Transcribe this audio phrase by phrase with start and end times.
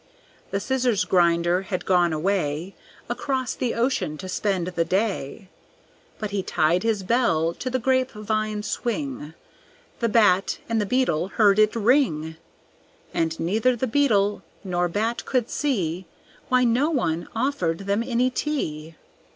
[0.49, 2.73] The Scissors grinder had gone away
[3.07, 5.47] Across the ocean to spend the day;
[6.17, 9.35] But he'd tied his bell to the grapevine swing.
[9.99, 12.35] The Bat and the Beetle heard it ring,
[13.13, 16.07] And neither the Beetle nor Bat could see
[16.49, 18.95] Why no one offered them any tea.